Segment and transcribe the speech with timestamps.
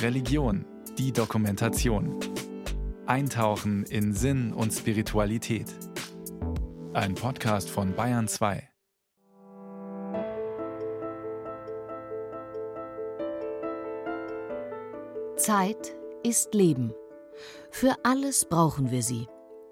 [0.00, 0.64] Religion,
[0.98, 2.18] die Dokumentation.
[3.06, 5.66] Eintauchen in Sinn und Spiritualität.
[6.92, 8.68] Ein Podcast von Bayern 2.
[15.36, 16.94] Zeit ist Leben.
[17.70, 19.26] Für alles brauchen wir sie.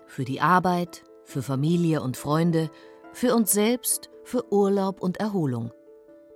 [0.07, 2.71] Für die Arbeit, für Familie und Freunde,
[3.13, 5.73] für uns selbst, für Urlaub und Erholung.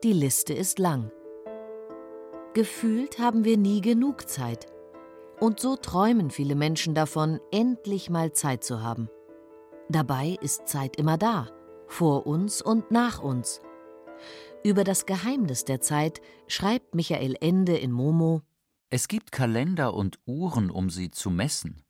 [0.05, 1.11] Die Liste ist lang.
[2.55, 4.67] Gefühlt haben wir nie genug Zeit.
[5.41, 9.09] Und so träumen viele Menschen davon, endlich mal Zeit zu haben.
[9.89, 11.49] Dabei ist Zeit immer da,
[11.89, 13.61] vor uns und nach uns.
[14.63, 18.43] Über das Geheimnis der Zeit schreibt Michael Ende in Momo
[18.89, 21.83] Es gibt Kalender und Uhren, um sie zu messen.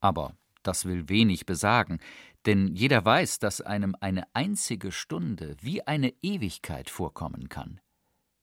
[0.00, 2.00] Aber das will wenig besagen,
[2.46, 7.80] denn jeder weiß, dass einem eine einzige Stunde wie eine Ewigkeit vorkommen kann.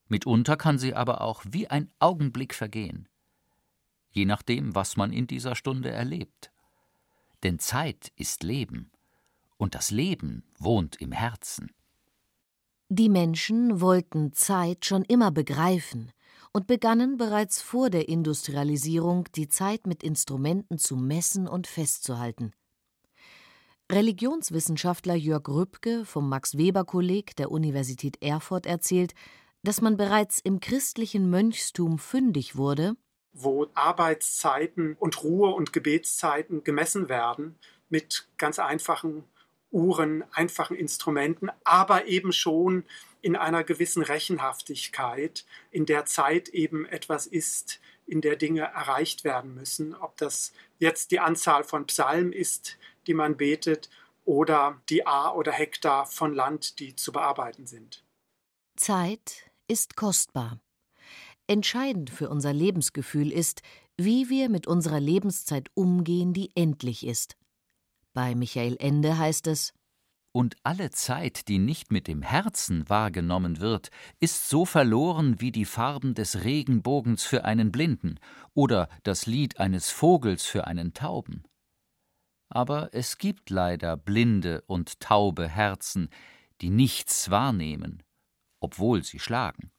[0.08, 3.08] Mitunter kann sie aber auch wie ein Augenblick vergehen,
[4.12, 6.52] je nachdem, was man in dieser Stunde erlebt.
[7.44, 8.92] Denn Zeit ist Leben,
[9.58, 11.72] und das Leben wohnt im Herzen.
[12.90, 16.12] Die Menschen wollten Zeit schon immer begreifen
[16.54, 22.54] und begannen bereits vor der Industrialisierung die Zeit mit Instrumenten zu messen und festzuhalten.
[23.92, 29.14] Religionswissenschaftler Jörg Rübke vom Max Weber Kolleg der Universität Erfurt erzählt,
[29.68, 32.96] dass man bereits im christlichen Mönchstum fündig wurde,
[33.34, 37.60] wo Arbeitszeiten und Ruhe- und Gebetszeiten gemessen werden
[37.90, 39.26] mit ganz einfachen
[39.70, 42.86] Uhren, einfachen Instrumenten, aber eben schon
[43.20, 49.54] in einer gewissen Rechenhaftigkeit, in der Zeit eben etwas ist, in der Dinge erreicht werden
[49.54, 49.94] müssen.
[49.96, 53.90] Ob das jetzt die Anzahl von Psalmen ist, die man betet,
[54.24, 58.06] oder die A oder Hektar von Land, die zu bearbeiten sind.
[58.78, 60.60] Zeit ist kostbar.
[61.48, 63.62] Entscheidend für unser Lebensgefühl ist,
[63.96, 67.38] wie wir mit unserer Lebenszeit umgehen, die endlich ist.
[68.14, 69.74] Bei Michael Ende heißt es
[70.34, 75.66] Und alle Zeit, die nicht mit dem Herzen wahrgenommen wird, ist so verloren wie die
[75.66, 78.20] Farben des Regenbogens für einen Blinden
[78.54, 81.44] oder das Lied eines Vogels für einen Tauben.
[82.50, 86.10] Aber es gibt leider blinde und taube Herzen,
[86.62, 88.04] die nichts wahrnehmen
[88.60, 89.72] obwohl sie schlagen.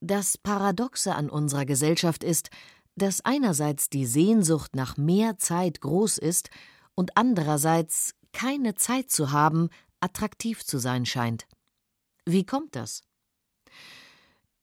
[0.00, 2.50] Das Paradoxe an unserer Gesellschaft ist,
[2.94, 6.50] dass einerseits die Sehnsucht nach mehr Zeit groß ist
[6.94, 9.70] und andererseits keine Zeit zu haben
[10.00, 11.46] attraktiv zu sein scheint.
[12.24, 13.02] Wie kommt das?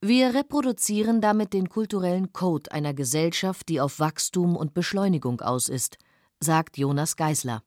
[0.01, 5.97] Wir reproduzieren damit den kulturellen Code einer Gesellschaft, die auf Wachstum und Beschleunigung aus ist,
[6.39, 7.63] sagt Jonas Geisler.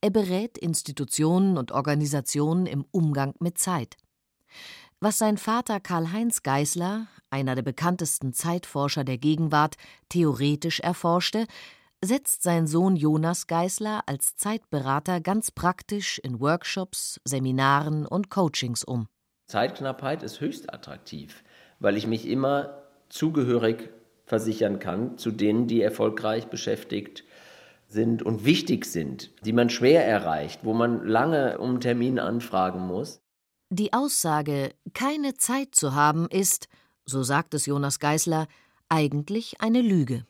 [0.00, 3.96] Er berät Institutionen und Organisationen im Umgang mit Zeit.
[5.00, 9.76] Was sein Vater Karl-Heinz Geißler, einer der bekanntesten Zeitforscher der Gegenwart,
[10.08, 11.46] theoretisch erforschte,
[12.04, 19.08] setzt sein Sohn Jonas Geißler als Zeitberater ganz praktisch in Workshops, Seminaren und Coachings um.
[19.46, 21.44] Zeitknappheit ist höchst attraktiv,
[21.78, 23.90] weil ich mich immer zugehörig
[24.24, 27.24] versichern kann zu denen, die erfolgreich beschäftigt
[27.88, 33.20] sind und wichtig sind, die man schwer erreicht, wo man lange um Termin anfragen muss.
[33.70, 36.68] Die Aussage, keine Zeit zu haben, ist,
[37.04, 38.46] so sagt es Jonas Geißler,
[38.88, 40.24] eigentlich eine Lüge.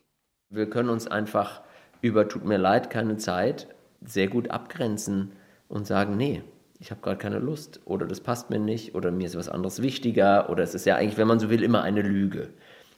[0.49, 1.61] Wir können uns einfach
[2.01, 3.67] über tut mir leid, keine Zeit
[4.03, 5.33] sehr gut abgrenzen
[5.67, 6.41] und sagen, nee,
[6.79, 9.81] ich habe gerade keine Lust oder das passt mir nicht oder mir ist was anderes
[9.81, 12.49] wichtiger oder es ist ja eigentlich, wenn man so will, immer eine Lüge,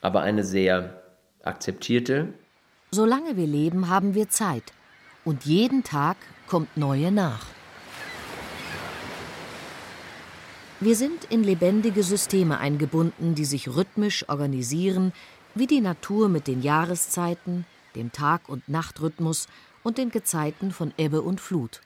[0.01, 1.01] aber eine sehr
[1.44, 2.33] akzeptierte.
[2.91, 4.73] Solange wir leben, haben wir Zeit
[5.25, 6.17] und jeden Tag
[6.47, 7.45] kommt neue nach.
[10.81, 15.12] Wir sind in lebendige Systeme eingebunden, die sich rhythmisch organisieren,
[15.53, 19.47] wie die Natur mit den Jahreszeiten, dem Tag- und Nachtrhythmus
[19.84, 21.81] und den Gezeiten von Ebbe und Flut.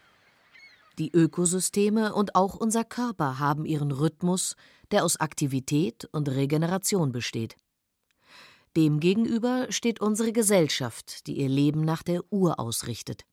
[0.99, 4.55] Die Ökosysteme und auch unser Körper haben ihren Rhythmus,
[4.91, 7.55] der aus Aktivität und Regeneration besteht.
[8.77, 13.25] Demgegenüber steht unsere Gesellschaft, die ihr Leben nach der Uhr ausrichtet.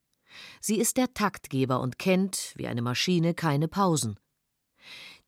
[0.62, 4.18] Sie ist der Taktgeber und kennt, wie eine Maschine, keine Pausen.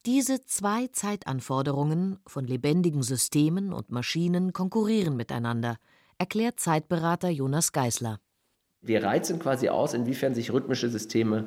[0.05, 5.77] Diese zwei Zeitanforderungen von lebendigen Systemen und Maschinen konkurrieren miteinander,
[6.19, 8.19] erklärt Zeitberater Jonas Geißler.
[8.81, 11.47] Wir reizen quasi aus, inwiefern sich rhythmische Systeme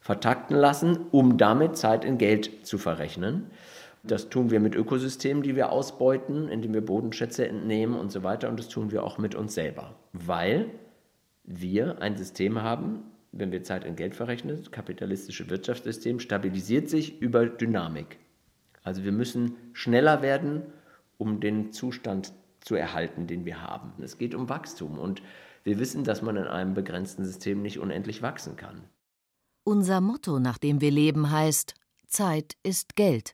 [0.00, 3.50] vertakten lassen, um damit Zeit in Geld zu verrechnen.
[4.02, 8.48] Das tun wir mit Ökosystemen, die wir ausbeuten, indem wir Bodenschätze entnehmen und so weiter.
[8.48, 10.70] Und das tun wir auch mit uns selber, weil
[11.44, 17.20] wir ein System haben, wenn wir Zeit in Geld verrechnen, das kapitalistische Wirtschaftssystem stabilisiert sich
[17.20, 18.18] über Dynamik.
[18.82, 20.62] Also wir müssen schneller werden,
[21.18, 23.92] um den Zustand zu erhalten, den wir haben.
[24.02, 25.22] Es geht um Wachstum und
[25.62, 28.82] wir wissen, dass man in einem begrenzten System nicht unendlich wachsen kann.
[29.64, 31.74] Unser Motto, nach dem wir leben, heißt
[32.06, 33.32] Zeit ist Geld.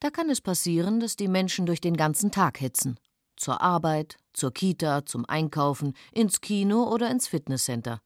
[0.00, 2.98] Da kann es passieren, dass die Menschen durch den ganzen Tag hetzen.
[3.36, 8.00] Zur Arbeit, zur Kita, zum Einkaufen, ins Kino oder ins Fitnesscenter.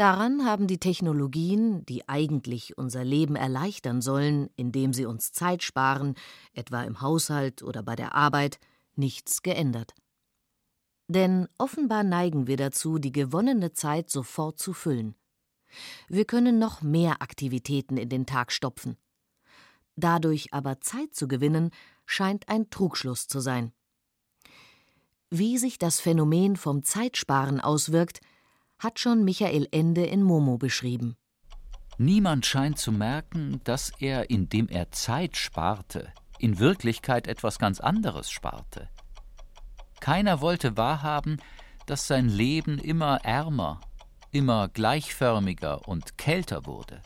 [0.00, 6.14] Daran haben die Technologien, die eigentlich unser Leben erleichtern sollen, indem sie uns Zeit sparen,
[6.54, 8.58] etwa im Haushalt oder bei der Arbeit,
[8.96, 9.92] nichts geändert.
[11.08, 15.16] Denn offenbar neigen wir dazu, die gewonnene Zeit sofort zu füllen.
[16.08, 18.96] Wir können noch mehr Aktivitäten in den Tag stopfen.
[19.96, 21.72] Dadurch aber Zeit zu gewinnen,
[22.06, 23.70] scheint ein Trugschluss zu sein.
[25.28, 28.22] Wie sich das Phänomen vom Zeitsparen auswirkt,
[28.80, 31.16] hat schon Michael Ende in Momo beschrieben.
[31.98, 38.30] Niemand scheint zu merken, dass er, indem er Zeit sparte, in Wirklichkeit etwas ganz anderes
[38.30, 38.88] sparte.
[40.00, 41.36] Keiner wollte wahrhaben,
[41.86, 43.80] dass sein Leben immer ärmer,
[44.30, 47.02] immer gleichförmiger und kälter wurde.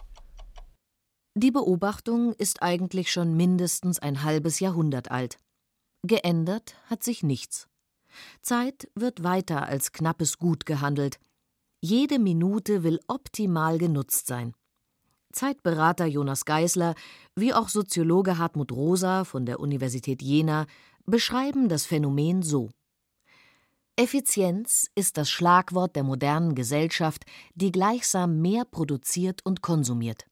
[1.35, 5.39] Die Beobachtung ist eigentlich schon mindestens ein halbes Jahrhundert alt.
[6.07, 7.67] Geändert hat sich nichts.
[8.41, 11.19] Zeit wird weiter als knappes Gut gehandelt.
[11.87, 14.55] Jede Minute will optimal genutzt sein.
[15.35, 16.95] Zeitberater Jonas Geisler
[17.37, 20.65] wie auch Soziologe Hartmut Rosa von der Universität Jena
[21.05, 22.71] beschreiben das Phänomen so.
[23.97, 30.25] Effizienz ist das Schlagwort der modernen Gesellschaft, die gleichsam mehr produziert und konsumiert.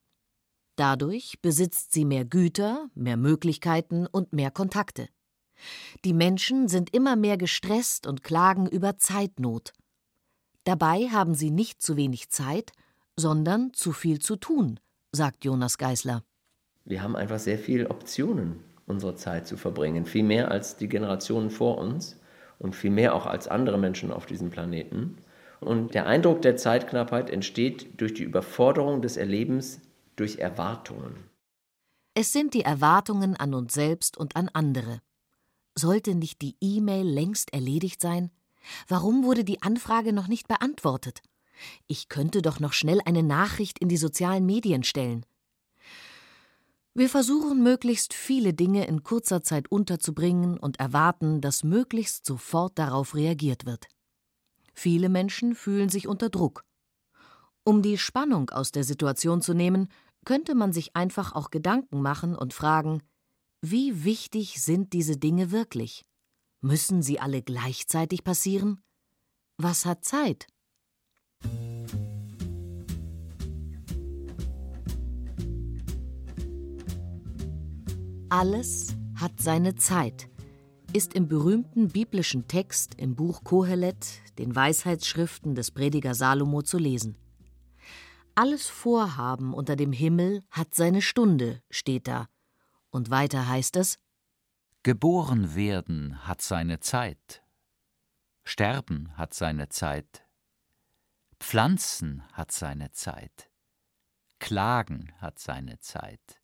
[0.77, 5.07] Dadurch besitzt sie mehr Güter, mehr Möglichkeiten und mehr Kontakte.
[6.07, 9.75] Die Menschen sind immer mehr gestresst und klagen über Zeitnot.
[10.65, 12.73] Dabei haben sie nicht zu wenig Zeit,
[13.17, 14.79] sondern zu viel zu tun,
[15.11, 16.23] sagt Jonas Geisler.
[16.85, 21.51] Wir haben einfach sehr viele Optionen, unsere Zeit zu verbringen, viel mehr als die Generationen
[21.51, 22.21] vor uns
[22.59, 25.17] und viel mehr auch als andere Menschen auf diesem Planeten.
[25.61, 29.81] Und der Eindruck der Zeitknappheit entsteht durch die Überforderung des Erlebens
[30.17, 31.17] durch Erwartungen.
[32.15, 35.01] Es sind die Erwartungen an uns selbst und an andere.
[35.77, 38.31] Sollte nicht die E-Mail längst erledigt sein?
[38.89, 41.23] Warum wurde die Anfrage noch nicht beantwortet?
[41.87, 45.25] Ich könnte doch noch schnell eine Nachricht in die sozialen Medien stellen.
[46.95, 53.15] Wir versuchen möglichst viele Dinge in kurzer Zeit unterzubringen und erwarten, dass möglichst sofort darauf
[53.15, 53.87] reagiert wird.
[54.75, 56.65] Viele Menschen fühlen sich unter Druck.
[57.65, 59.89] Um die Spannung aus der Situation zu nehmen,
[60.25, 63.03] könnte man sich einfach auch Gedanken machen und fragen,
[63.63, 66.05] wie wichtig sind diese Dinge wirklich?
[66.65, 68.85] Müssen sie alle gleichzeitig passieren?
[69.57, 70.47] Was hat Zeit?
[78.29, 80.31] Alles hat seine Zeit,
[80.93, 87.19] ist im berühmten biblischen Text im Buch Kohelet, den Weisheitsschriften des Prediger Salomo, zu lesen.
[88.37, 92.29] Alles Vorhaben unter dem Himmel hat seine Stunde, steht da,
[92.91, 93.99] und weiter heißt es
[94.85, 97.45] Geboren werden hat seine Zeit,
[98.43, 100.27] Sterben hat seine Zeit,
[101.39, 103.49] Pflanzen hat seine Zeit,
[104.41, 106.43] Klagen hat seine Zeit,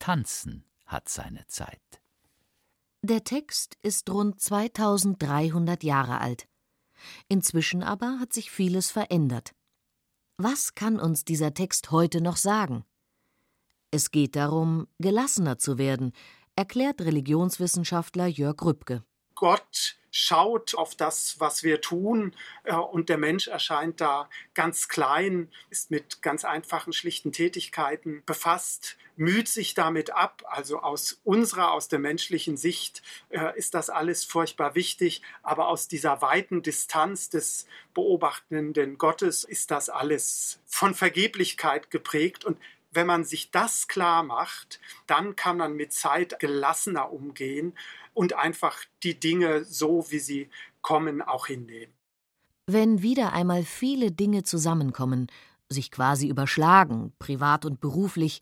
[0.00, 2.02] Tanzen hat seine Zeit.
[3.02, 6.48] Der Text ist rund 2300 Jahre alt.
[7.28, 9.54] Inzwischen aber hat sich vieles verändert.
[10.38, 12.84] Was kann uns dieser Text heute noch sagen?
[13.92, 16.12] Es geht darum, gelassener zu werden,
[16.58, 19.04] erklärt Religionswissenschaftler Jörg Rübke.
[19.36, 22.34] Gott schaut auf das, was wir tun,
[22.64, 28.96] äh, und der Mensch erscheint da ganz klein, ist mit ganz einfachen, schlichten Tätigkeiten befasst,
[29.14, 30.42] müht sich damit ab.
[30.48, 35.86] Also aus unserer, aus der menschlichen Sicht äh, ist das alles furchtbar wichtig, aber aus
[35.86, 42.58] dieser weiten Distanz des beobachtenden Gottes ist das alles von Vergeblichkeit geprägt und
[42.90, 47.76] wenn man sich das klar macht, dann kann man mit Zeit gelassener umgehen
[48.14, 51.92] und einfach die Dinge so, wie sie kommen, auch hinnehmen.
[52.66, 55.28] Wenn wieder einmal viele Dinge zusammenkommen,
[55.68, 58.40] sich quasi überschlagen, privat und beruflich,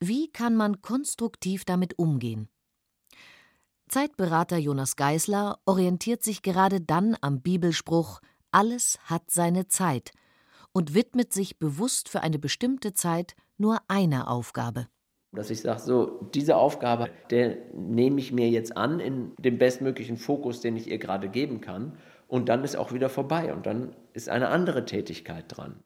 [0.00, 2.48] wie kann man konstruktiv damit umgehen?
[3.88, 10.12] Zeitberater Jonas Geisler orientiert sich gerade dann am Bibelspruch Alles hat seine Zeit
[10.72, 14.86] und widmet sich bewusst für eine bestimmte Zeit nur einer Aufgabe.
[15.32, 20.16] Dass ich sage, so, diese Aufgabe, der nehme ich mir jetzt an in dem bestmöglichen
[20.16, 21.98] Fokus, den ich ihr gerade geben kann.
[22.26, 25.82] Und dann ist auch wieder vorbei und dann ist eine andere Tätigkeit dran.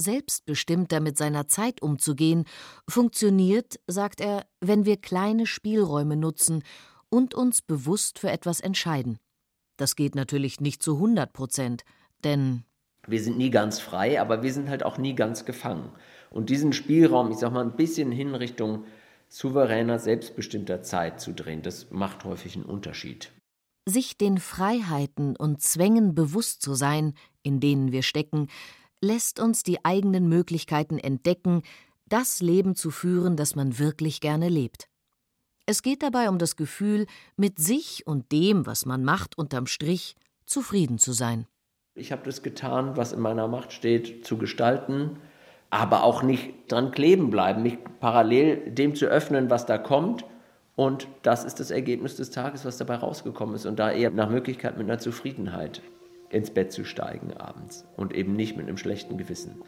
[0.00, 2.44] Selbstbestimmter mit seiner Zeit umzugehen,
[2.88, 6.64] funktioniert, sagt er, wenn wir kleine Spielräume nutzen
[7.08, 9.18] und uns bewusst für etwas entscheiden.
[9.76, 11.84] Das geht natürlich nicht zu 100 Prozent,
[12.24, 12.64] denn
[13.06, 15.90] wir sind nie ganz frei, aber wir sind halt auch nie ganz gefangen.
[16.32, 18.84] Und diesen Spielraum, ich sag mal, ein bisschen hin Richtung
[19.28, 23.32] souveräner, selbstbestimmter Zeit zu drehen, das macht häufig einen Unterschied.
[23.86, 28.48] Sich den Freiheiten und Zwängen bewusst zu sein, in denen wir stecken,
[29.00, 31.62] lässt uns die eigenen Möglichkeiten entdecken,
[32.06, 34.88] das Leben zu führen, das man wirklich gerne lebt.
[35.66, 40.16] Es geht dabei um das Gefühl, mit sich und dem, was man macht, unterm Strich
[40.44, 41.46] zufrieden zu sein.
[41.94, 45.18] Ich habe das getan, was in meiner Macht steht, zu gestalten,
[45.72, 50.22] aber auch nicht dran kleben bleiben, mich parallel dem zu öffnen, was da kommt.
[50.76, 53.64] Und das ist das Ergebnis des Tages, was dabei rausgekommen ist.
[53.64, 55.80] Und da eher nach Möglichkeit mit einer Zufriedenheit
[56.28, 59.62] ins Bett zu steigen abends und eben nicht mit einem schlechten Gewissen.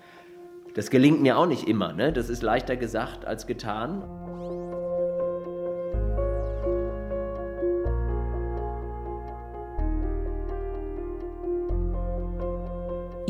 [0.74, 2.12] Das gelingt mir auch nicht immer, ne?
[2.12, 4.02] das ist leichter gesagt als getan.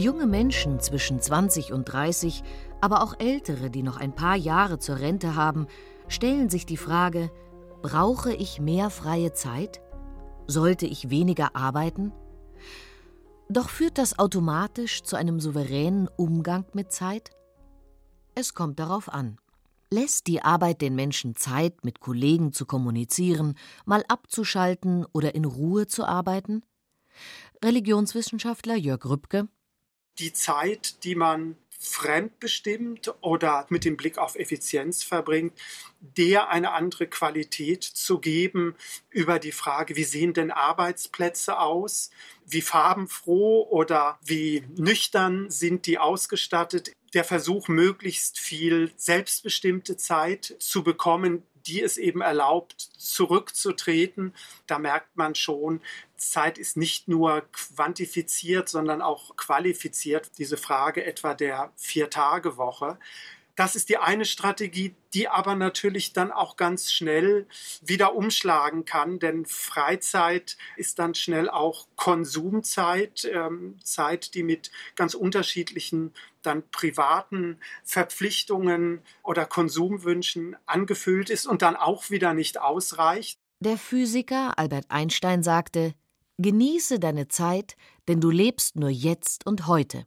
[0.05, 2.43] Junge Menschen zwischen 20 und 30,
[2.83, 5.67] aber auch ältere, die noch ein paar Jahre zur Rente haben,
[6.09, 7.31] stellen sich die Frage,
[7.81, 9.81] brauche ich mehr freie Zeit?
[10.47, 12.13] Sollte ich weniger arbeiten?
[13.49, 17.31] Doch führt das automatisch zu einem souveränen Umgang mit Zeit?
[18.35, 19.39] Es kommt darauf an.
[19.91, 23.55] Lässt die Arbeit den Menschen Zeit, mit Kollegen zu kommunizieren,
[23.87, 26.63] mal abzuschalten oder in Ruhe zu arbeiten?
[27.65, 29.49] Religionswissenschaftler Jörg Rübke
[30.19, 35.53] die Zeit, die man fremdbestimmt oder mit dem Blick auf Effizienz verbringt,
[36.01, 38.75] der eine andere Qualität zu geben
[39.11, 42.11] über die Frage, wie sehen denn Arbeitsplätze aus,
[42.47, 46.93] wie farbenfroh oder wie nüchtern sind die ausgestattet.
[47.13, 54.35] Der Versuch, möglichst viel selbstbestimmte Zeit zu bekommen, die es eben erlaubt, zurückzutreten.
[54.67, 55.81] Da merkt man schon,
[56.31, 60.33] Zeit ist nicht nur quantifiziert, sondern auch qualifiziert.
[60.39, 62.99] Diese Frage etwa der Vier-Tage-Woche.
[63.57, 67.47] Das ist die eine Strategie, die aber natürlich dann auch ganz schnell
[67.83, 75.15] wieder umschlagen kann, denn Freizeit ist dann schnell auch Konsumzeit, ähm, Zeit, die mit ganz
[75.15, 76.13] unterschiedlichen
[76.43, 83.39] dann privaten Verpflichtungen oder Konsumwünschen angefüllt ist und dann auch wieder nicht ausreicht.
[83.61, 85.95] Der Physiker Albert Einstein sagte,
[86.39, 87.77] Genieße deine Zeit,
[88.09, 90.07] denn du lebst nur jetzt und heute.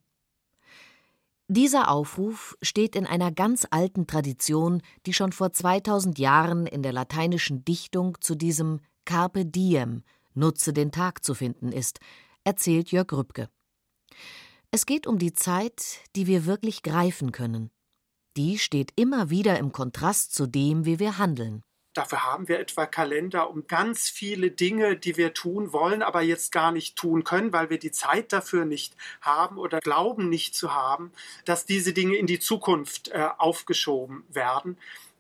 [1.50, 6.92] Dieser Aufruf steht in einer ganz alten Tradition, die schon vor 2000 Jahren in der
[6.92, 10.04] lateinischen Dichtung zu diesem Carpe diem,
[10.34, 12.00] nutze den Tag zu finden ist,
[12.44, 13.50] erzählt Jörg Rübke.
[14.72, 17.72] Es geht um die Zeit, die wir wirklich greifen können.
[18.36, 21.64] Die steht immer wieder im Kontrast zu dem, wie wir handeln.
[21.98, 26.52] Dafür haben wir etwa Kalender um ganz viele Dinge, die wir tun wollen, aber jetzt
[26.52, 30.76] gar nicht tun können, weil wir die Zeit dafür nicht haben oder glauben nicht zu
[30.76, 31.12] haben,
[31.46, 34.78] dass diese Dinge in die Zukunft äh, aufgeschoben werden,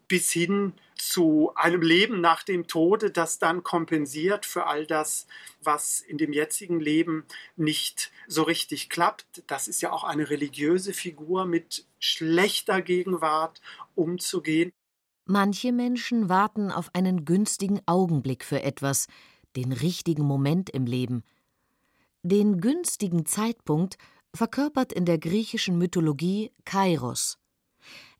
[0.07, 5.25] bis hin zu einem Leben nach dem Tode, das dann kompensiert für all das,
[5.63, 9.25] was in dem jetzigen Leben nicht so richtig klappt.
[9.47, 13.61] Das ist ja auch eine religiöse Figur, mit schlechter Gegenwart
[13.95, 14.71] umzugehen.
[15.29, 19.07] Manche Menschen warten auf einen günstigen Augenblick für etwas,
[19.57, 21.25] den richtigen Moment im Leben.
[22.23, 23.97] Den günstigen Zeitpunkt
[24.33, 27.39] verkörpert in der griechischen Mythologie Kairos.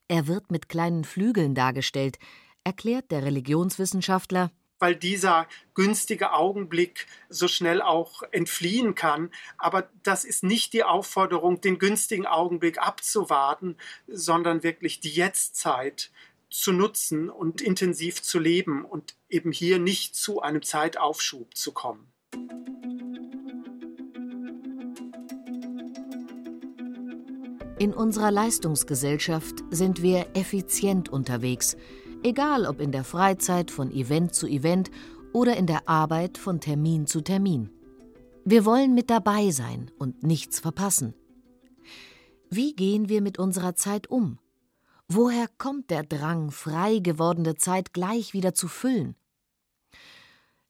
[0.10, 2.20] Er wird mit kleinen Flügeln dargestellt,
[2.66, 9.32] erklärt der Religionswissenschaftler, weil dieser günstige Augenblick so schnell auch entfliehen kann.
[9.58, 16.12] Aber das ist nicht die Aufforderung, den günstigen Augenblick abzuwarten, sondern wirklich die Jetztzeit
[16.50, 22.12] zu nutzen und intensiv zu leben und eben hier nicht zu einem Zeitaufschub zu kommen.
[27.80, 31.78] In unserer Leistungsgesellschaft sind wir effizient unterwegs,
[32.24, 34.90] egal ob in der Freizeit von Event zu Event
[35.32, 37.70] oder in der Arbeit von Termin zu Termin.
[38.46, 41.14] Wir wollen mit dabei sein und nichts verpassen.
[42.50, 44.40] Wie gehen wir mit unserer Zeit um?
[45.10, 49.16] Woher kommt der Drang, frei gewordene Zeit gleich wieder zu füllen?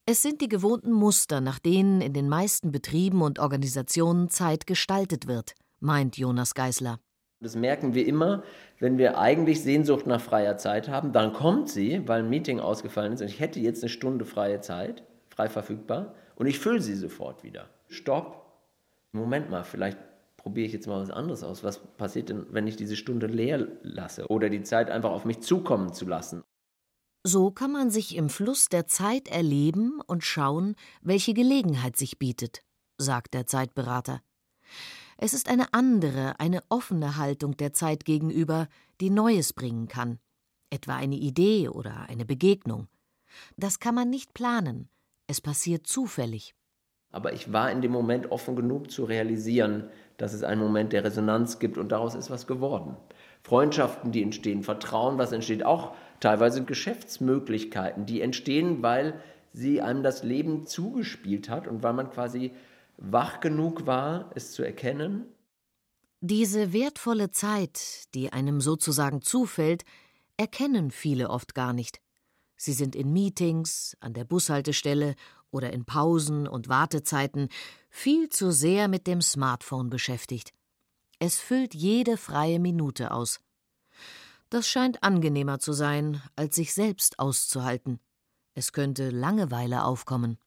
[0.06, 5.28] Es sind die gewohnten Muster, nach denen in den meisten Betrieben und Organisationen Zeit gestaltet
[5.28, 7.00] wird, meint Jonas Geisler.
[7.40, 8.44] Das merken wir immer,
[8.80, 13.14] wenn wir eigentlich Sehnsucht nach freier Zeit haben, dann kommt sie, weil ein Meeting ausgefallen
[13.14, 16.96] ist und ich hätte jetzt eine Stunde freie Zeit, frei verfügbar, und ich fülle sie
[16.96, 17.70] sofort wieder.
[17.90, 18.46] Stopp.
[19.14, 19.98] Moment mal, vielleicht
[20.48, 21.66] probiere ich jetzt mal was anderes aus.
[21.66, 25.42] Was passiert denn, wenn ich diese Stunde leer lasse oder die Zeit einfach auf mich
[25.42, 26.42] zukommen zu lassen?
[27.26, 32.64] So kann man sich im Fluss der Zeit erleben und schauen, welche Gelegenheit sich bietet,
[32.98, 34.22] sagt der Zeitberater.
[35.18, 38.70] Es ist eine andere, eine offene Haltung der Zeit gegenüber,
[39.02, 40.18] die Neues bringen kann,
[40.70, 42.88] etwa eine Idee oder eine Begegnung.
[43.58, 44.88] Das kann man nicht planen,
[45.28, 46.56] es passiert zufällig.
[47.12, 51.04] Aber ich war in dem Moment offen genug zu realisieren, dass es einen Moment der
[51.04, 52.98] Resonanz gibt und daraus ist was geworden.
[53.44, 59.22] Freundschaften, die entstehen, Vertrauen, was entsteht, auch teilweise Geschäftsmöglichkeiten, die entstehen, weil
[59.54, 62.52] sie einem das Leben zugespielt hat und weil man quasi
[62.98, 65.26] wach genug war, es zu erkennen.
[66.20, 69.84] Diese wertvolle Zeit, die einem sozusagen zufällt,
[70.36, 72.02] erkennen viele oft gar nicht.
[72.56, 75.16] Sie sind in Meetings, an der Bushaltestelle
[75.52, 77.50] oder in Pausen und Wartezeiten
[77.90, 80.54] viel zu sehr mit dem Smartphone beschäftigt.
[81.20, 83.40] Es füllt jede freie Minute aus.
[84.50, 88.00] Das scheint angenehmer zu sein, als sich selbst auszuhalten.
[88.54, 90.38] Es könnte Langeweile aufkommen.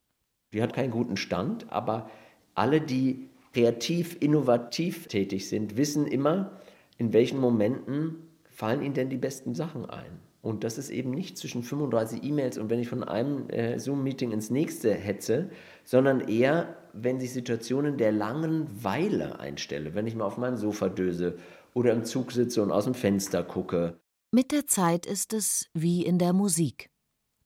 [0.53, 2.11] Die hat keinen guten Stand, aber
[2.55, 6.61] alle, die kreativ, innovativ tätig sind, wissen immer,
[6.99, 8.17] in welchen Momenten
[8.49, 10.21] fallen ihnen denn die besten Sachen ein.
[10.43, 14.33] Und das ist eben nicht zwischen 35 E-Mails und wenn ich von einem äh, Zoom-Meeting
[14.33, 15.51] ins nächste hetze,
[15.85, 20.89] sondern eher, wenn sich Situationen der langen Weile einstelle, wenn ich mal auf meinem Sofa
[20.89, 21.37] döse
[21.75, 23.99] oder im Zug sitze und aus dem Fenster gucke.
[24.33, 26.91] Mit der Zeit ist es wie in der Musik.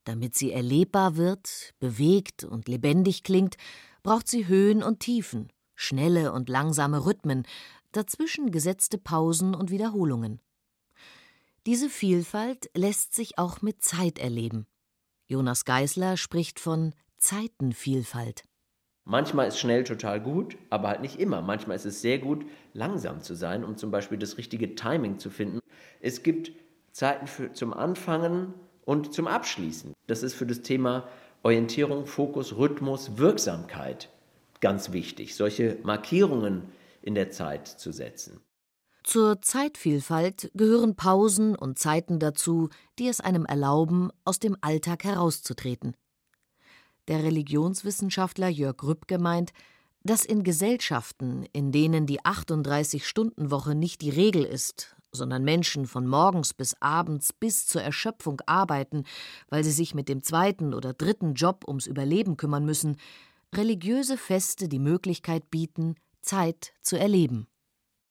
[0.04, 3.56] Damit sie erlebbar wird, bewegt und lebendig klingt,
[4.02, 7.44] braucht sie Höhen und Tiefen, schnelle und langsame Rhythmen,
[7.90, 10.40] dazwischen gesetzte Pausen und Wiederholungen.
[11.66, 14.66] Diese Vielfalt lässt sich auch mit Zeit erleben.
[15.26, 18.44] Jonas Geisler spricht von Zeitenvielfalt.
[19.06, 21.40] Manchmal ist schnell total gut, aber halt nicht immer.
[21.40, 22.44] Manchmal ist es sehr gut,
[22.74, 25.60] langsam zu sein, um zum Beispiel das richtige Timing zu finden.
[26.00, 26.52] Es gibt
[26.92, 28.52] Zeiten für, zum Anfangen
[28.84, 29.94] und zum Abschließen.
[30.06, 31.08] Das ist für das Thema
[31.42, 34.10] Orientierung, Fokus, Rhythmus, Wirksamkeit
[34.60, 36.64] ganz wichtig, solche Markierungen
[37.00, 38.40] in der Zeit zu setzen.
[39.04, 45.94] Zur Zeitvielfalt gehören Pausen und Zeiten dazu, die es einem erlauben, aus dem Alltag herauszutreten.
[47.08, 49.52] Der Religionswissenschaftler Jörg Rübke meint,
[50.04, 56.54] dass in Gesellschaften, in denen die 38-Stunden-Woche nicht die Regel ist, sondern Menschen von morgens
[56.54, 59.04] bis abends bis zur Erschöpfung arbeiten,
[59.50, 62.96] weil sie sich mit dem zweiten oder dritten Job ums Überleben kümmern müssen,
[63.54, 67.48] religiöse Feste die Möglichkeit bieten, Zeit zu erleben.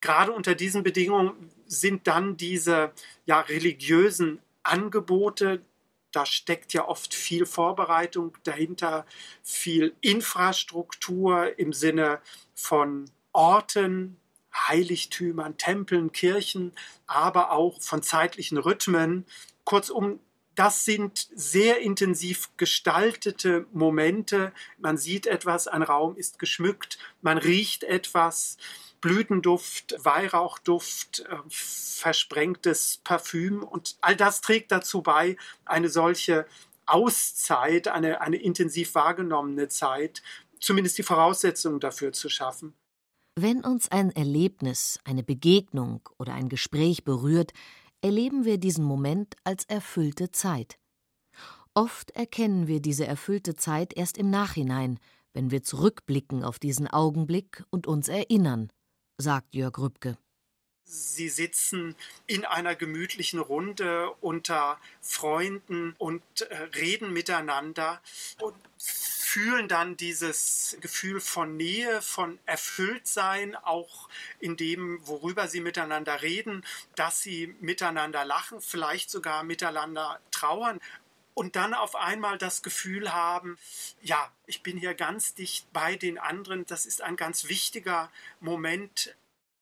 [0.04, 2.92] Gerade unter diesen Bedingungen sind dann diese
[3.26, 5.62] ja, religiösen Angebote
[6.14, 9.06] da steckt ja oft viel Vorbereitung dahinter,
[9.42, 12.20] viel Infrastruktur im Sinne
[12.54, 14.18] von Orten,
[14.56, 16.72] Heiligtümern, Tempeln, Kirchen,
[17.08, 19.26] aber auch von zeitlichen Rhythmen.
[19.64, 20.20] Kurzum,
[20.54, 24.54] das sind sehr intensiv gestaltete Momente.
[24.78, 28.58] Man sieht etwas, ein Raum ist geschmückt, man riecht etwas.
[29.04, 35.36] Blütenduft, Weihrauchduft, äh, versprengtes Parfüm und all das trägt dazu bei,
[35.66, 36.46] eine solche
[36.86, 40.24] Auszeit, eine, eine intensiv wahrgenommene Zeit,
[40.58, 42.76] zumindest die Voraussetzungen dafür zu schaffen.
[43.36, 47.52] Wenn uns ein Erlebnis, eine Begegnung oder ein Gespräch berührt,
[48.00, 50.80] erleben wir diesen Moment als erfüllte Zeit.
[51.74, 54.98] Oft erkennen wir diese erfüllte Zeit erst im Nachhinein,
[55.34, 58.72] wenn wir zurückblicken auf diesen Augenblick und uns erinnern
[59.18, 60.18] sagt Jörg Rübke.
[60.86, 61.96] Sie sitzen
[62.28, 68.02] in einer gemütlichen Runde unter Freunden und äh, reden miteinander
[68.42, 76.22] und fühlen dann dieses Gefühl von Nähe, von Erfülltsein, auch in dem, worüber sie miteinander
[76.22, 76.64] reden,
[76.96, 80.80] dass sie miteinander lachen, vielleicht sogar miteinander trauern
[81.34, 83.58] und dann auf einmal das Gefühl haben,
[84.02, 89.16] ja, ich bin hier ganz dicht bei den anderen, das ist ein ganz wichtiger Moment.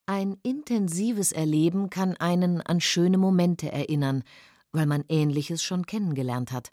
[0.05, 4.23] Ein intensives Erleben kann einen an schöne Momente erinnern,
[4.71, 6.69] weil man Ähnliches schon kennengelernt hat.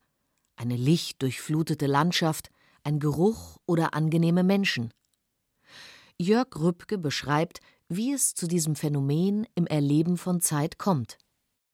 [0.56, 2.50] Eine lichtdurchflutete Landschaft,
[2.82, 4.92] ein Geruch oder angenehme Menschen.
[6.20, 11.16] Jörg Rübke beschreibt, wie es zu diesem Phänomen im Erleben von Zeit kommt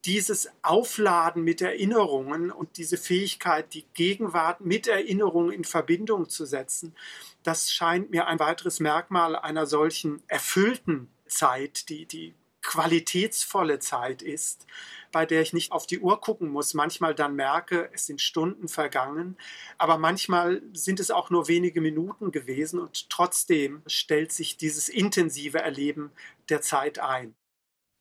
[0.04, 6.94] dieses Aufladen mit Erinnerungen und diese Fähigkeit, die Gegenwart mit Erinnerungen in Verbindung zu setzen,
[7.42, 14.66] das scheint mir ein weiteres Merkmal einer solchen erfüllten Zeit, die, die qualitätsvolle Zeit ist,
[15.12, 18.68] bei der ich nicht auf die Uhr gucken muss, manchmal dann merke, es sind Stunden
[18.68, 19.36] vergangen,
[19.78, 25.58] aber manchmal sind es auch nur wenige Minuten gewesen und trotzdem stellt sich dieses intensive
[25.58, 26.10] Erleben
[26.48, 27.34] der Zeit ein.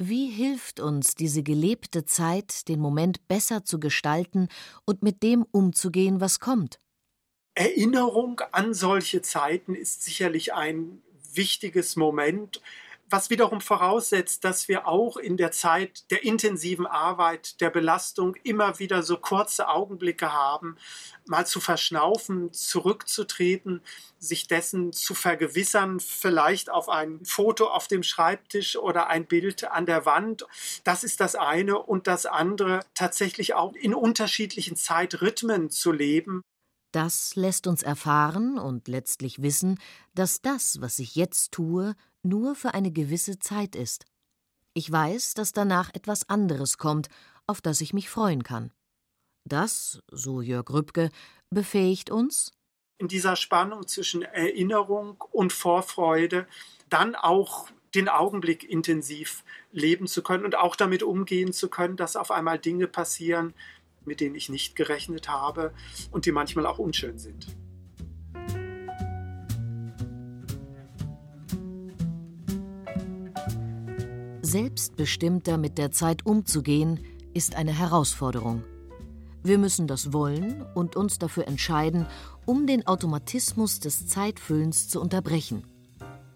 [0.05, 4.49] Wie hilft uns diese gelebte Zeit, den Moment besser zu gestalten
[4.83, 6.77] und mit dem umzugehen, was kommt?
[7.55, 12.61] Erinnerung an solche Zeiten ist sicherlich ein wichtiges Moment,
[13.13, 18.79] was wiederum voraussetzt, dass wir auch in der Zeit der intensiven Arbeit, der Belastung immer
[18.79, 20.77] wieder so kurze Augenblicke haben,
[21.27, 23.83] mal zu verschnaufen, zurückzutreten,
[24.17, 29.85] sich dessen zu vergewissern, vielleicht auf ein Foto auf dem Schreibtisch oder ein Bild an
[29.85, 30.47] der Wand.
[30.83, 36.41] Das ist das eine und das andere tatsächlich auch in unterschiedlichen Zeitrhythmen zu leben.
[36.91, 39.79] Das lässt uns erfahren und letztlich wissen,
[40.15, 44.05] dass das, was ich jetzt tue, nur für eine gewisse Zeit ist.
[44.73, 47.09] Ich weiß, dass danach etwas anderes kommt,
[47.45, 48.71] auf das ich mich freuen kann.
[49.45, 51.09] Das, so Jörg Rübke,
[51.49, 52.51] befähigt uns,
[52.97, 56.47] in dieser Spannung zwischen Erinnerung und Vorfreude
[56.89, 62.15] dann auch den Augenblick intensiv leben zu können und auch damit umgehen zu können, dass
[62.15, 63.53] auf einmal Dinge passieren,
[64.05, 65.73] mit denen ich nicht gerechnet habe
[66.11, 67.47] und die manchmal auch unschön sind.
[74.53, 76.99] Selbstbestimmter mit der Zeit umzugehen,
[77.33, 78.63] ist eine Herausforderung.
[79.41, 82.05] Wir müssen das wollen und uns dafür entscheiden,
[82.45, 85.63] um den Automatismus des Zeitfüllens zu unterbrechen.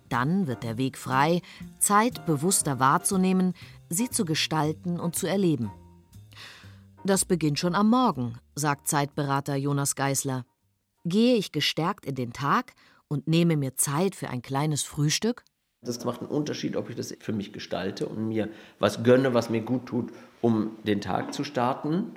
[0.10, 1.44] Dann wird der Weg frei,
[1.78, 3.54] Zeit bewusster wahrzunehmen,
[3.88, 5.70] sie zu gestalten und zu erleben.
[7.06, 10.44] Das beginnt schon am Morgen, sagt Zeitberater Jonas Geisler.
[11.06, 12.74] Gehe ich gestärkt in den Tag
[13.10, 15.44] und nehme mir Zeit für ein kleines Frühstück?
[15.82, 19.50] Das macht einen Unterschied, ob ich das für mich gestalte und mir was gönne, was
[19.50, 20.12] mir gut tut,
[20.42, 22.14] um den Tag zu starten.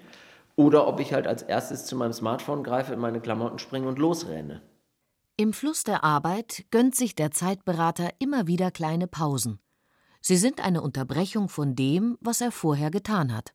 [0.56, 3.98] Oder ob ich halt als erstes zu meinem Smartphone greife, in meine Klamotten springe und
[3.98, 4.62] losrenne.
[5.36, 9.60] Im Fluss der Arbeit gönnt sich der Zeitberater immer wieder kleine Pausen.
[10.20, 13.52] Sie sind eine Unterbrechung von dem, was er vorher getan hat.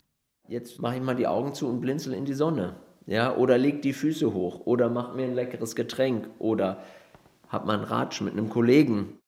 [0.48, 2.76] Jetzt mache ich mal die Augen zu und blinzel in die Sonne.
[3.06, 6.82] Ja, oder leg die Füße hoch oder mach mir ein leckeres Getränk oder
[7.50, 9.20] hab mal einen Ratsch mit einem Kollegen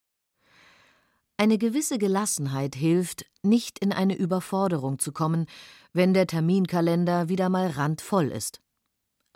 [1.37, 5.45] eine gewisse Gelassenheit hilft, nicht in eine Überforderung zu kommen,
[5.93, 8.61] wenn der Terminkalender wieder mal randvoll ist.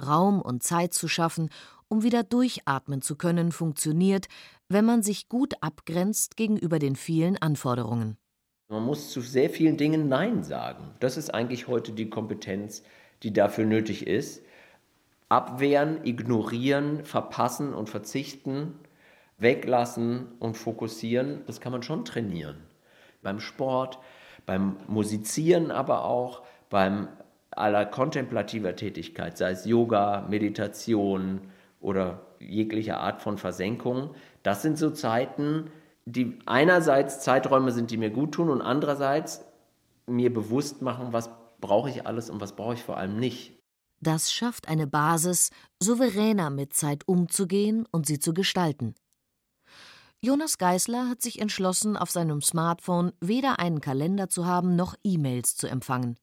[0.03, 1.49] Raum und Zeit zu schaffen,
[1.87, 4.27] um wieder durchatmen zu können, funktioniert,
[4.67, 8.17] wenn man sich gut abgrenzt gegenüber den vielen Anforderungen.
[8.69, 10.91] Man muss zu sehr vielen Dingen Nein sagen.
[10.99, 12.83] Das ist eigentlich heute die Kompetenz,
[13.21, 14.41] die dafür nötig ist.
[15.29, 18.79] Abwehren, ignorieren, verpassen und verzichten
[19.41, 22.57] weglassen und fokussieren, das kann man schon trainieren.
[23.21, 23.99] Beim Sport,
[24.45, 27.07] beim Musizieren aber auch, beim
[27.51, 31.41] aller kontemplativer Tätigkeit, sei es Yoga, Meditation
[31.79, 34.15] oder jegliche Art von Versenkung.
[34.43, 35.69] Das sind so Zeiten,
[36.05, 39.45] die einerseits Zeiträume sind, die mir gut tun und andererseits
[40.07, 43.53] mir bewusst machen, was brauche ich alles und was brauche ich vor allem nicht.
[43.99, 48.95] Das schafft eine Basis, souveräner mit Zeit umzugehen und sie zu gestalten.
[50.23, 55.55] Jonas Geisler hat sich entschlossen, auf seinem Smartphone weder einen Kalender zu haben noch E-Mails
[55.55, 56.15] zu empfangen.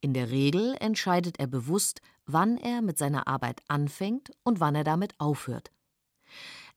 [0.00, 4.82] In der Regel entscheidet er bewusst, wann er mit seiner Arbeit anfängt und wann er
[4.82, 5.70] damit aufhört.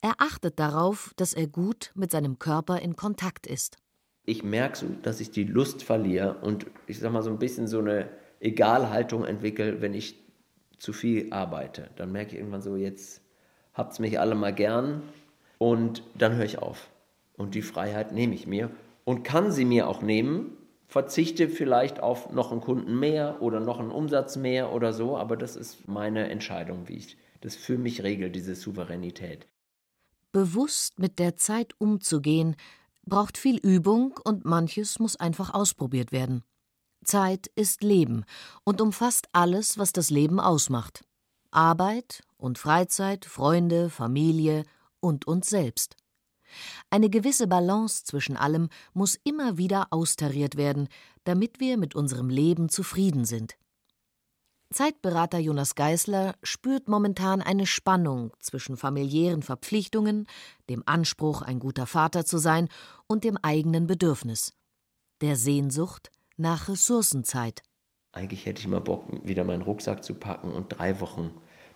[0.01, 3.77] Er achtet darauf, dass er gut mit seinem Körper in Kontakt ist.
[4.23, 7.65] Ich merke so, dass ich die Lust verliere und ich sag mal so ein bisschen
[7.67, 8.07] so eine
[8.39, 10.23] Egalhaltung entwickle, wenn ich
[10.77, 11.89] zu viel arbeite.
[11.95, 13.21] Dann merke ich irgendwann so, jetzt
[13.73, 15.01] habt's mich alle mal gern,
[15.57, 16.89] und dann höre ich auf.
[17.37, 18.69] Und die Freiheit nehme ich mir
[19.03, 23.79] und kann sie mir auch nehmen, verzichte vielleicht auf noch einen Kunden mehr oder noch
[23.79, 28.03] einen Umsatz mehr oder so, aber das ist meine Entscheidung, wie ich das für mich
[28.03, 29.47] regel, diese Souveränität.
[30.31, 32.55] Bewusst mit der Zeit umzugehen,
[33.05, 36.43] braucht viel Übung und manches muss einfach ausprobiert werden.
[37.03, 38.25] Zeit ist Leben
[38.63, 41.05] und umfasst alles, was das Leben ausmacht.
[41.51, 44.63] Arbeit und Freizeit, Freunde, Familie,
[45.05, 45.95] und uns selbst.
[46.89, 50.87] Eine gewisse Balance zwischen allem muss immer wieder austariert werden,
[51.25, 53.55] damit wir mit unserem Leben zufrieden sind.
[54.71, 60.27] Zeitberater Jonas Geisler spürt momentan eine Spannung zwischen familiären Verpflichtungen,
[60.69, 62.67] dem Anspruch, ein guter Vater zu sein,
[63.07, 64.53] und dem eigenen Bedürfnis,
[65.21, 67.61] der Sehnsucht nach Ressourcenzeit.
[68.11, 71.31] Eigentlich hätte ich mal Bock, wieder meinen Rucksack zu packen und drei Wochen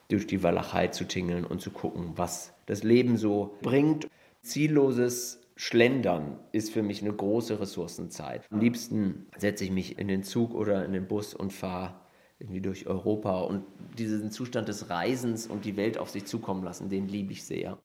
[0.10, 4.08] durch die Walachei zu tingeln und zu gucken, was das Leben so bringt.
[4.42, 8.46] Zielloses Schlendern ist für mich eine große Ressourcenzeit.
[8.50, 11.96] Am liebsten setze ich mich in den Zug oder in den Bus und fahre
[12.40, 13.66] irgendwie durch Europa und
[13.98, 17.78] diesen Zustand des Reisens und die Welt auf sich zukommen lassen, den liebe ich sehr.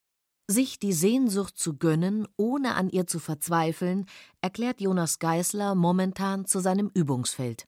[0.48, 4.06] Sich die Sehnsucht zu gönnen, ohne an ihr zu verzweifeln,
[4.40, 7.64] erklärt Jonas Geißler momentan zu seinem Übungsfeld.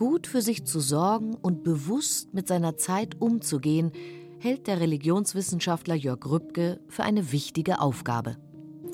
[0.00, 3.92] Gut für sich zu sorgen und bewusst mit seiner Zeit umzugehen,
[4.38, 8.38] hält der Religionswissenschaftler Jörg Rübke für eine wichtige Aufgabe.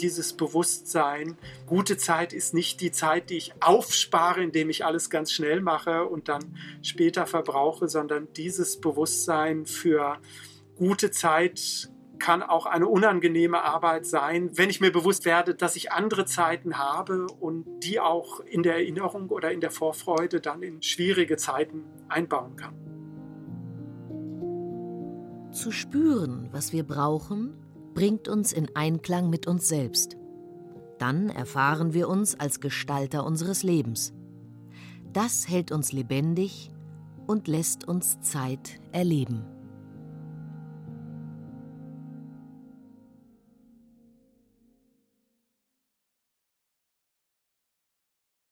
[0.00, 5.30] Dieses Bewusstsein, gute Zeit ist nicht die Zeit, die ich aufspare, indem ich alles ganz
[5.30, 10.18] schnell mache und dann später verbrauche, sondern dieses Bewusstsein für
[10.74, 11.88] gute Zeit
[12.18, 16.78] kann auch eine unangenehme Arbeit sein, wenn ich mir bewusst werde, dass ich andere Zeiten
[16.78, 21.84] habe und die auch in der Erinnerung oder in der Vorfreude dann in schwierige Zeiten
[22.08, 22.74] einbauen kann.
[25.52, 27.54] Zu spüren, was wir brauchen,
[27.94, 30.16] bringt uns in Einklang mit uns selbst.
[30.98, 34.12] Dann erfahren wir uns als Gestalter unseres Lebens.
[35.12, 36.70] Das hält uns lebendig
[37.26, 39.55] und lässt uns Zeit erleben.